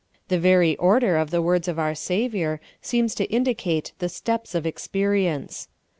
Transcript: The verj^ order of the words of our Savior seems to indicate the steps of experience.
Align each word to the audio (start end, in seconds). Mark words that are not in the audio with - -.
The 0.29 0.39
verj^ 0.39 0.75
order 0.79 1.15
of 1.15 1.29
the 1.29 1.43
words 1.43 1.67
of 1.67 1.77
our 1.77 1.93
Savior 1.93 2.59
seems 2.81 3.13
to 3.13 3.25
indicate 3.31 3.91
the 3.99 4.09
steps 4.09 4.55
of 4.55 4.65
experience. 4.65 5.67